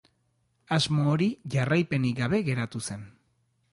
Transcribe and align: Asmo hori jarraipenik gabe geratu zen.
Asmo 0.77 1.03
hori 1.11 1.27
jarraipenik 1.57 2.17
gabe 2.23 2.41
geratu 2.49 2.83
zen. 2.89 3.05